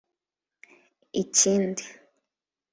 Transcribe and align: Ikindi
Ikindi 1.21 1.85